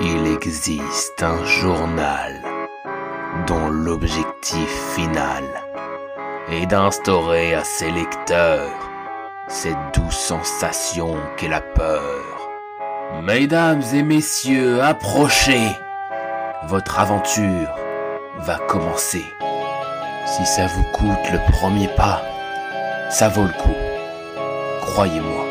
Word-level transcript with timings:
Il 0.00 0.28
existe 0.28 1.22
un 1.24 1.44
journal 1.44 2.40
dont 3.48 3.68
l'objectif 3.68 4.94
final 4.94 5.42
est 6.52 6.66
d'instaurer 6.66 7.54
à 7.54 7.64
ses 7.64 7.90
lecteurs 7.90 8.70
cette 9.48 9.76
douce 9.94 10.16
sensation 10.16 11.16
qu'est 11.36 11.48
la 11.48 11.60
peur. 11.60 12.22
Mesdames 13.22 13.82
et 13.92 14.04
messieurs, 14.04 14.80
approchez. 14.82 15.68
Votre 16.68 17.00
aventure 17.00 17.74
va 18.38 18.58
commencer. 18.68 19.24
Si 20.26 20.46
ça 20.46 20.68
vous 20.68 20.84
coûte 20.92 21.32
le 21.32 21.40
premier 21.50 21.88
pas, 21.88 22.22
ça 23.10 23.28
vaut 23.28 23.46
le 23.46 23.62
coup. 23.62 23.76
Croyez-moi. 24.82 25.47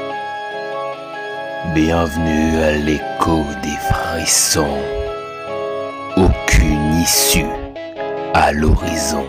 Bienvenue 1.66 2.58
à 2.62 2.72
l'écho 2.78 3.44
des 3.64 3.76
frissons. 3.92 4.78
Aucune 6.16 6.94
issue 7.02 7.46
à 8.34 8.52
l'horizon. 8.52 9.28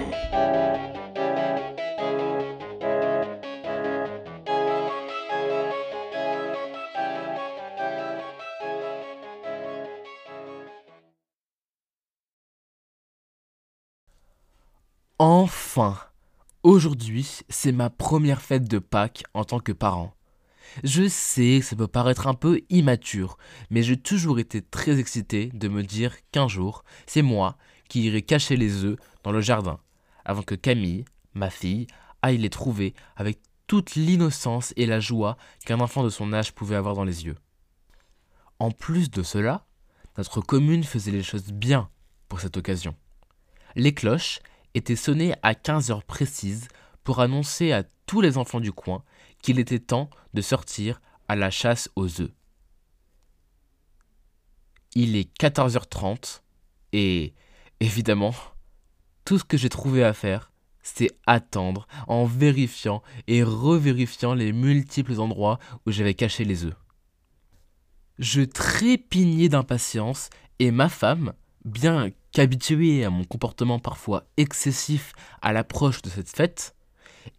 Enfin 15.18 15.96
Aujourd'hui, 16.62 17.40
c'est 17.48 17.72
ma 17.72 17.88
première 17.88 18.42
fête 18.42 18.68
de 18.68 18.78
Pâques 18.78 19.24
en 19.32 19.44
tant 19.44 19.60
que 19.60 19.72
parent. 19.72 20.17
Je 20.84 21.08
sais 21.08 21.58
que 21.60 21.66
ça 21.66 21.76
peut 21.76 21.86
paraître 21.86 22.26
un 22.26 22.34
peu 22.34 22.60
immature, 22.70 23.38
mais 23.70 23.82
j'ai 23.82 23.96
toujours 23.96 24.38
été 24.38 24.62
très 24.62 24.98
excité 24.98 25.50
de 25.54 25.68
me 25.68 25.82
dire 25.82 26.16
qu'un 26.30 26.48
jour, 26.48 26.84
c'est 27.06 27.22
moi 27.22 27.56
qui 27.88 28.02
irai 28.02 28.22
cacher 28.22 28.56
les 28.56 28.84
œufs 28.84 28.98
dans 29.22 29.32
le 29.32 29.40
jardin, 29.40 29.80
avant 30.24 30.42
que 30.42 30.54
Camille, 30.54 31.04
ma 31.34 31.50
fille, 31.50 31.86
aille 32.22 32.38
les 32.38 32.50
trouver 32.50 32.94
avec 33.16 33.40
toute 33.66 33.94
l'innocence 33.96 34.72
et 34.76 34.86
la 34.86 35.00
joie 35.00 35.36
qu'un 35.64 35.80
enfant 35.80 36.02
de 36.02 36.10
son 36.10 36.32
âge 36.32 36.52
pouvait 36.52 36.76
avoir 36.76 36.94
dans 36.94 37.04
les 37.04 37.26
yeux. 37.26 37.36
En 38.58 38.70
plus 38.70 39.10
de 39.10 39.22
cela, 39.22 39.66
notre 40.16 40.40
commune 40.40 40.84
faisait 40.84 41.12
les 41.12 41.22
choses 41.22 41.52
bien 41.52 41.88
pour 42.28 42.40
cette 42.40 42.56
occasion. 42.56 42.96
Les 43.76 43.94
cloches 43.94 44.40
était 44.74 44.96
sonné 44.96 45.34
à 45.42 45.54
15 45.54 45.90
heures 45.90 46.04
précises 46.04 46.68
pour 47.04 47.20
annoncer 47.20 47.72
à 47.72 47.84
tous 48.06 48.20
les 48.20 48.38
enfants 48.38 48.60
du 48.60 48.72
coin 48.72 49.04
qu'il 49.42 49.58
était 49.58 49.78
temps 49.78 50.10
de 50.34 50.42
sortir 50.42 51.00
à 51.28 51.36
la 51.36 51.50
chasse 51.50 51.90
aux 51.96 52.20
œufs. 52.20 52.32
Il 54.94 55.16
est 55.16 55.30
14h30 55.38 56.40
et 56.92 57.34
évidemment, 57.80 58.34
tout 59.24 59.38
ce 59.38 59.44
que 59.44 59.56
j'ai 59.56 59.68
trouvé 59.68 60.02
à 60.02 60.14
faire, 60.14 60.50
c'est 60.82 61.10
attendre 61.26 61.86
en 62.06 62.24
vérifiant 62.24 63.02
et 63.26 63.42
revérifiant 63.42 64.34
les 64.34 64.52
multiples 64.52 65.20
endroits 65.20 65.58
où 65.86 65.90
j'avais 65.92 66.14
caché 66.14 66.44
les 66.44 66.64
œufs. 66.64 66.76
Je 68.18 68.40
trépignais 68.40 69.48
d'impatience 69.48 70.30
et 70.58 70.70
ma 70.70 70.88
femme, 70.88 71.34
bien 71.64 72.10
qu'habitué 72.32 73.04
à 73.04 73.10
mon 73.10 73.24
comportement 73.24 73.78
parfois 73.78 74.24
excessif 74.36 75.12
à 75.42 75.52
l'approche 75.52 76.02
de 76.02 76.08
cette 76.08 76.30
fête, 76.30 76.74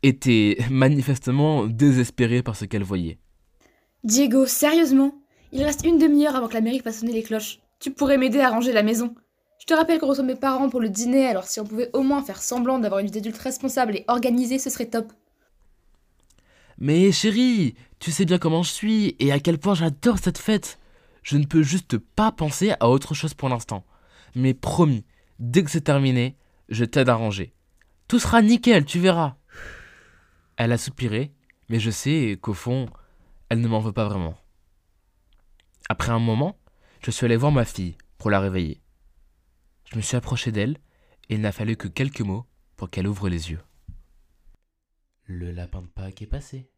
était 0.03 0.57
manifestement 0.69 1.65
désespérée 1.65 2.43
par 2.43 2.55
ce 2.55 2.65
qu'elle 2.65 2.83
voyait. 2.83 3.17
Diego, 4.03 4.45
sérieusement? 4.45 5.13
Il 5.51 5.63
reste 5.63 5.85
une 5.85 5.97
demi-heure 5.97 6.35
avant 6.35 6.47
que 6.47 6.53
la 6.53 6.61
mairie 6.61 6.79
fasse 6.79 6.99
sonner 6.99 7.11
les 7.11 7.23
cloches. 7.23 7.59
Tu 7.79 7.91
pourrais 7.91 8.17
m'aider 8.17 8.39
à 8.39 8.49
ranger 8.49 8.71
la 8.71 8.83
maison. 8.83 9.15
Je 9.59 9.65
te 9.65 9.73
rappelle 9.73 9.99
qu'on 9.99 10.07
reçoit 10.07 10.23
mes 10.23 10.35
parents 10.35 10.69
pour 10.69 10.79
le 10.79 10.89
dîner, 10.89 11.25
alors 11.25 11.45
si 11.45 11.59
on 11.59 11.65
pouvait 11.65 11.89
au 11.93 12.01
moins 12.01 12.23
faire 12.23 12.41
semblant 12.41 12.79
d'avoir 12.79 12.99
une 12.99 13.07
vie 13.07 13.11
d'adulte 13.11 13.37
responsable 13.37 13.97
et 13.97 14.05
organisée, 14.07 14.59
ce 14.59 14.69
serait 14.69 14.85
top. 14.85 15.11
Mais 16.77 17.11
chérie, 17.11 17.75
tu 17.99 18.11
sais 18.11 18.25
bien 18.25 18.37
comment 18.37 18.63
je 18.63 18.71
suis 18.71 19.15
et 19.19 19.31
à 19.31 19.39
quel 19.39 19.57
point 19.57 19.73
j'adore 19.73 20.17
cette 20.19 20.37
fête. 20.37 20.79
Je 21.23 21.37
ne 21.37 21.45
peux 21.45 21.61
juste 21.61 21.97
pas 21.97 22.31
penser 22.31 22.73
à 22.79 22.89
autre 22.89 23.13
chose 23.13 23.33
pour 23.33 23.49
l'instant 23.49 23.83
mais 24.35 24.53
promis, 24.53 25.05
dès 25.39 25.63
que 25.63 25.71
c'est 25.71 25.81
terminé, 25.81 26.35
je 26.69 26.85
t'aide 26.85 27.09
à 27.09 27.15
ranger. 27.15 27.53
Tout 28.07 28.19
sera 28.19 28.41
nickel, 28.41 28.85
tu 28.85 28.99
verras. 28.99 29.35
Elle 30.59 30.73
a 30.73 30.77
soupiré, 30.77 31.31
mais 31.69 31.79
je 31.79 31.89
sais 31.89 32.37
qu'au 32.41 32.53
fond, 32.53 32.89
elle 33.47 33.61
ne 33.61 33.67
m'en 33.69 33.79
veut 33.79 33.93
pas 33.93 34.03
vraiment. 34.03 34.35
Après 35.87 36.11
un 36.11 36.19
moment, 36.19 36.59
je 37.01 37.11
suis 37.11 37.23
allé 37.23 37.37
voir 37.37 37.53
ma 37.53 37.63
fille 37.63 37.95
pour 38.17 38.29
la 38.29 38.41
réveiller. 38.41 38.81
Je 39.85 39.95
me 39.95 40.01
suis 40.01 40.17
approché 40.17 40.51
d'elle 40.51 40.75
et 41.29 41.35
il 41.35 41.41
n'a 41.41 41.53
fallu 41.53 41.77
que 41.77 41.87
quelques 41.87 42.19
mots 42.19 42.45
pour 42.75 42.89
qu'elle 42.89 43.07
ouvre 43.07 43.29
les 43.29 43.51
yeux. 43.51 43.61
Le 45.23 45.51
lapin 45.51 45.81
de 45.81 45.87
Pâques 45.87 46.23
est 46.23 46.27
passé. 46.27 46.69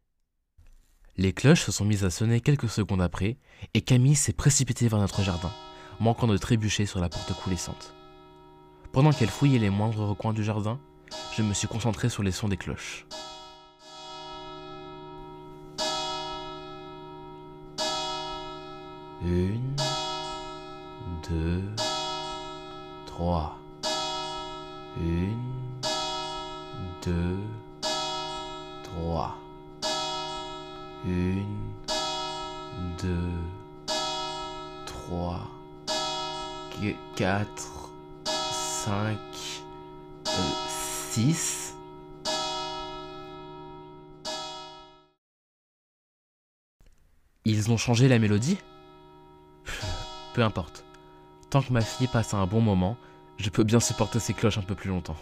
Les 1.16 1.32
cloches 1.32 1.62
se 1.62 1.72
sont 1.72 1.84
mises 1.84 2.04
à 2.04 2.10
sonner 2.10 2.40
quelques 2.40 2.68
secondes 2.68 3.02
après 3.02 3.36
et 3.74 3.80
Camille 3.82 4.14
s'est 4.14 4.32
précipitée 4.32 4.86
vers 4.86 5.00
notre 5.00 5.22
jardin 5.22 5.50
manquant 5.98 6.28
de 6.28 6.36
trébucher 6.36 6.86
sur 6.86 7.00
la 7.00 7.08
porte 7.08 7.32
coulissante. 7.34 7.94
Pendant 8.92 9.10
qu'elle 9.10 9.28
fouillait 9.28 9.58
les 9.58 9.70
moindres 9.70 10.08
recoins 10.08 10.32
du 10.32 10.44
jardin, 10.44 10.78
je 11.36 11.42
me 11.42 11.52
suis 11.52 11.66
concentré 11.66 12.08
sur 12.08 12.22
les 12.22 12.30
sons 12.30 12.48
des 12.48 12.56
cloches. 12.56 13.06
Une, 19.24 19.76
deux, 21.28 21.62
trois. 23.06 23.58
Une, 25.00 25.38
deux, 27.04 27.38
trois. 28.82 29.38
Une, 31.04 31.46
deux, 33.00 33.40
trois. 34.86 35.48
4, 37.14 37.46
5, 38.24 39.16
6. 41.12 41.74
Ils 47.44 47.70
ont 47.70 47.76
changé 47.76 48.08
la 48.08 48.18
mélodie? 48.18 48.58
Peu 50.34 50.42
importe. 50.42 50.84
Tant 51.50 51.62
que 51.62 51.72
ma 51.72 51.82
fille 51.82 52.06
passe 52.06 52.32
un 52.34 52.46
bon 52.46 52.60
moment, 52.60 52.96
je 53.36 53.50
peux 53.50 53.64
bien 53.64 53.80
supporter 53.80 54.18
ces 54.18 54.32
cloches 54.34 54.58
un 54.58 54.62
peu 54.62 54.74
plus 54.74 54.88
longtemps. 54.88 55.16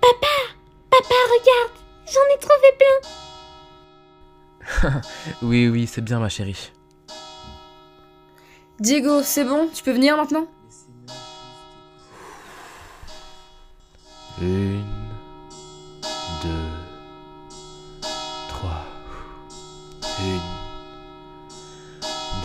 Papa 0.00 0.26
Papa, 0.90 1.14
regarde 1.32 1.72
J'en 2.06 2.20
ai 2.34 2.38
trouvé 2.38 2.68
plein 4.82 5.00
Oui, 5.42 5.68
oui, 5.68 5.86
c'est 5.86 6.02
bien 6.02 6.18
ma 6.20 6.28
chérie. 6.28 6.72
Diego, 8.78 9.22
c'est 9.22 9.44
bon? 9.44 9.68
Tu 9.72 9.82
peux 9.82 9.92
venir 9.92 10.16
maintenant? 10.16 10.46
Une, 14.40 14.84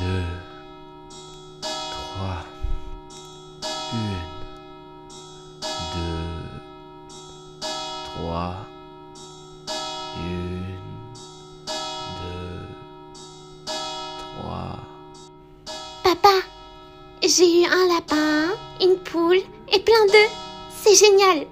2, 0.05 0.23
3, 1.61 2.45
1, 3.93 3.97
2, 5.95 7.67
3, 8.19 8.55
1, 10.17 10.21
2, 11.65 11.73
3. 14.41 14.77
Papa, 16.03 16.35
j'ai 17.23 17.61
eu 17.61 17.65
un 17.65 17.87
lapin, 17.87 18.53
une 18.81 18.97
poule 18.97 19.41
et 19.71 19.79
plein 19.79 20.05
d'œufs. 20.05 20.31
C'est 20.83 20.95
génial. 20.95 21.47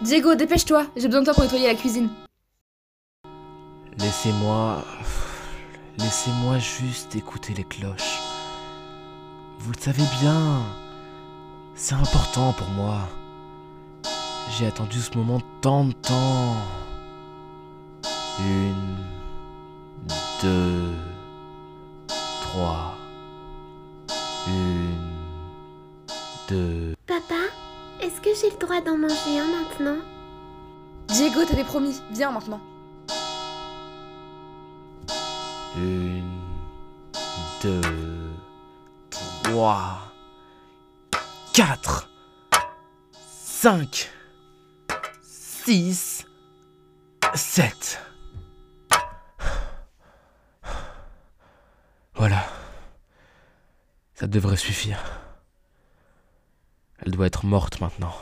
Diego, 0.00 0.34
dépêche-toi, 0.34 0.86
j'ai 0.96 1.06
besoin 1.06 1.20
de 1.20 1.26
toi 1.26 1.34
pour 1.34 1.44
nettoyer 1.44 1.68
la 1.68 1.76
cuisine. 1.76 2.08
Laissez-moi 3.98 4.82
Laissez-moi 6.02 6.58
juste 6.58 7.14
écouter 7.14 7.52
les 7.54 7.64
cloches. 7.64 8.18
Vous 9.58 9.72
le 9.72 9.78
savez 9.78 10.04
bien, 10.20 10.62
c'est 11.74 11.94
important 11.94 12.54
pour 12.54 12.68
moi. 12.68 13.08
J'ai 14.56 14.66
attendu 14.66 14.98
ce 14.98 15.16
moment 15.16 15.40
tant 15.60 15.84
de 15.84 15.92
temps. 15.92 16.56
Une, 18.40 18.96
deux, 20.42 20.94
trois. 22.40 22.94
Une, 24.48 24.96
deux. 26.48 26.94
Papa, 27.06 27.42
est-ce 28.00 28.20
que 28.22 28.30
j'ai 28.40 28.50
le 28.50 28.58
droit 28.58 28.80
d'en 28.80 28.96
manger 28.96 29.38
un 29.38 29.46
maintenant? 29.60 30.02
Diego, 31.08 31.44
t'avais 31.44 31.64
promis, 31.64 32.00
viens 32.10 32.30
maintenant. 32.30 32.60
Une, 35.80 36.42
2, 37.62 37.80
3, 39.44 40.12
4, 41.54 42.10
5, 43.22 44.10
6, 45.22 46.26
7. 47.34 48.00
Voilà. 52.14 52.44
Ça 54.12 54.26
devrait 54.26 54.56
suffire. 54.58 55.02
Elle 56.98 57.12
doit 57.12 57.26
être 57.26 57.46
morte 57.46 57.80
maintenant. 57.80 58.14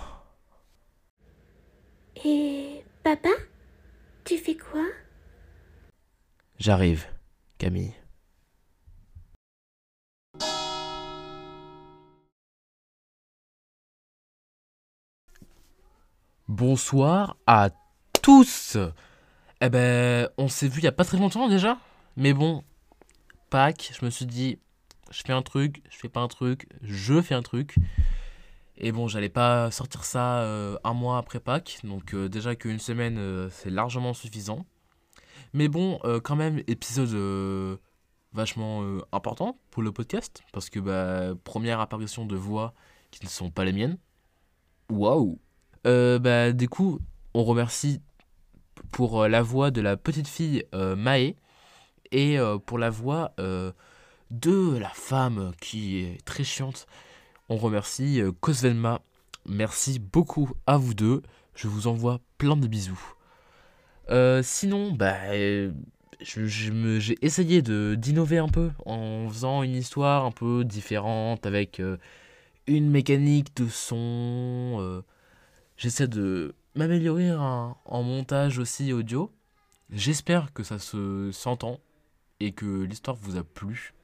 Et 2.25 2.85
papa 3.03 3.31
Tu 4.25 4.39
fais 4.39 4.57
quoi? 4.57 4.85
J'arrive, 6.61 7.07
Camille. 7.59 7.93
Bonsoir 16.47 17.37
à 17.47 17.71
tous. 18.23 18.79
Eh 19.61 19.69
ben, 19.69 20.29
on 20.39 20.49
s'est 20.49 20.69
vu 20.69 20.79
il 20.81 20.85
y 20.85 20.87
a 20.87 20.93
pas 20.93 21.05
très 21.05 21.19
longtemps 21.19 21.49
déjà. 21.49 21.79
Mais 22.17 22.33
bon, 22.33 22.63
Pâques, 23.51 23.93
je 23.99 24.05
me 24.05 24.11
suis 24.11 24.27
dit, 24.27 24.59
je 25.11 25.23
fais 25.27 25.33
un 25.33 25.43
truc, 25.43 25.83
je 25.91 25.97
fais 25.97 26.09
pas 26.09 26.21
un 26.21 26.29
truc, 26.29 26.69
je 26.83 27.21
fais 27.21 27.35
un 27.35 27.43
truc. 27.43 27.77
Et 28.77 28.93
bon, 28.93 29.09
j'allais 29.09 29.29
pas 29.29 29.71
sortir 29.73 30.05
ça 30.05 30.41
euh, 30.43 30.79
un 30.85 30.95
mois 30.95 31.19
après 31.19 31.41
Pâques. 31.41 31.81
Donc 31.83 32.15
euh, 32.15 32.29
déjà 32.29 32.55
qu'une 32.55 32.79
semaine, 32.79 33.19
euh, 33.19 33.49
c'est 33.51 33.71
largement 33.71 34.15
suffisant. 34.15 34.65
Mais 35.53 35.69
bon, 35.69 35.99
euh, 36.05 36.21
quand 36.21 36.37
même, 36.37 36.63
épisode 36.67 37.13
euh, 37.15 37.77
vachement 38.33 38.83
euh, 38.83 39.01
important 39.13 39.59
pour 39.71 39.83
le 39.83 39.93
podcast. 39.93 40.43
Parce 40.53 40.71
que, 40.71 40.81
bah, 40.81 41.35
première 41.45 41.81
apparition 41.81 42.27
de 42.27 42.37
voix 42.37 42.75
qui 43.11 43.25
ne 43.25 43.31
sont 43.31 43.51
pas 43.51 43.65
les 43.65 43.73
miennes. 43.73 43.99
Waouh! 44.91 45.39
Bah, 45.85 46.53
du 46.53 46.69
coup, 46.69 46.99
on 47.33 47.45
remercie 47.45 48.03
pour 48.93 49.27
la 49.27 49.41
voix 49.43 49.71
de 49.71 49.81
la 49.81 49.97
petite 49.97 50.29
fille 50.29 50.65
Maë 50.75 51.35
et 52.13 52.37
pour 52.67 52.79
la 52.79 52.91
voix 52.91 53.33
de 54.31 54.77
la 54.77 54.91
femme 54.91 55.53
qui 55.63 56.01
est 56.01 56.23
très 56.27 56.45
chiante. 56.45 56.87
On 57.49 57.57
remercie 57.57 58.21
Cosvelma. 58.41 59.01
Merci 59.47 59.99
beaucoup 59.99 60.51
à 60.67 60.77
vous 60.77 60.93
deux. 60.93 61.23
Je 61.55 61.69
vous 61.69 61.87
envoie 61.87 62.21
plein 62.37 62.57
de 62.57 62.67
bisous. 62.67 63.18
Euh, 64.11 64.43
sinon, 64.43 64.93
bah, 64.93 65.17
euh, 65.33 65.71
j'ai 66.21 67.19
essayé 67.23 67.63
d'innover 67.63 68.39
un 68.39 68.49
peu 68.49 68.71
en 68.87 69.29
faisant 69.29 69.63
une 69.63 69.77
histoire 69.77 70.25
un 70.25 70.31
peu 70.31 70.65
différente 70.65 71.45
avec 71.47 71.79
euh, 71.81 71.99
une 72.67 72.91
mécanique 72.91 73.55
de 73.57 73.69
son. 73.69 75.03
J'essaie 75.77 76.09
de 76.09 76.55
m'améliorer 76.75 77.33
en, 77.35 77.77
montage 78.03 78.59
aussi 78.59 78.93
audio. 78.93 79.31
J'espère 79.91 80.53
que 80.53 80.63
ça 80.63 80.79
se 80.79 81.31
s'entend 81.33 81.81
et 82.41 82.53
que 82.53 82.83
l'histoire 82.83 83.17
vous 83.17 83.37
a 83.37 83.45
plu. 83.45 83.95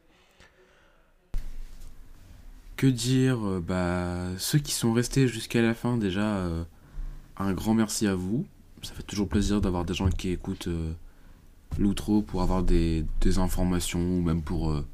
Que 2.77 2.87
dire 2.87 3.39
Bah, 3.61 4.37
ceux 4.39 4.59
qui 4.59 4.73
sont 4.73 4.93
restés 4.93 5.29
jusqu'à 5.29 5.63
la 5.63 5.75
fin, 5.75 5.97
déjà, 5.97 6.49
un 7.37 7.53
grand 7.53 7.75
merci 7.75 8.07
à 8.07 8.15
vous. 8.15 8.47
Ça 8.85 8.93
fait 8.93 9.03
toujours 9.03 9.29
plaisir 9.29 9.63
d'avoir 9.63 9.87
des 9.87 9.95
gens 9.95 10.11
qui 10.11 10.29
écoutent 10.29 10.69
euh, 10.69 10.93
l'outro 11.79 12.21
pour 12.21 12.43
avoir 12.43 12.63
des, 12.63 13.07
informations 13.39 13.99
ou 13.99 14.21
même 14.21 14.43
pour 14.43 14.71
euh, 14.71 14.87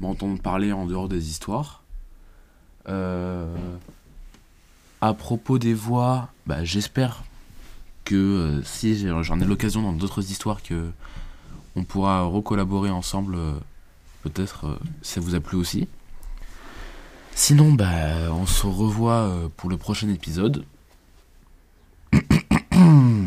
m'entendre 0.00 0.40
parler 0.42 0.72
en 0.72 0.84
dehors 0.84 1.08
des 1.08 1.30
histoires. 1.30 1.84
Euh, 2.88 3.54
à 5.00 5.14
propos 5.14 5.60
des 5.60 5.74
voix, 5.74 6.30
bah, 6.46 6.64
j'espère 6.64 7.22
que 8.04 8.60
si 8.64 9.06
j'en 9.06 9.40
ai 9.40 9.44
l'occasion 9.44 9.82
dans 9.82 9.92
d'autres 9.92 10.28
histoires 10.28 10.60
que 10.60 10.90
on 11.76 11.84
pourra 11.84 12.24
recollaborer 12.24 12.90
ensemble, 12.90 13.38
peut-être 14.24 14.80
ça 15.02 15.20
vous 15.20 15.36
a 15.36 15.40
plu 15.40 15.56
aussi. 15.56 15.86
Sinon, 17.36 17.72
bah, 17.74 18.32
on 18.32 18.46
se 18.46 18.66
revoit 18.66 19.32
pour 19.56 19.70
le 19.70 19.76
prochain 19.76 20.08
épisode. 20.08 20.64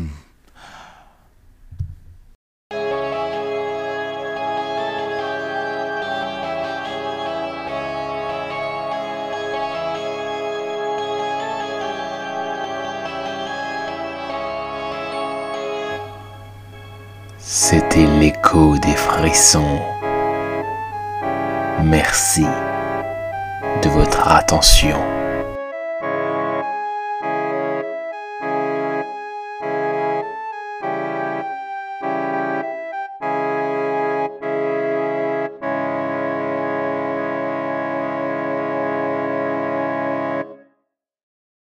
C'était 17.46 18.06
l'écho 18.06 18.78
des 18.78 18.96
frissons. 18.96 19.78
Merci 21.84 22.46
de 23.82 23.88
votre 23.90 24.26
attention. 24.26 24.96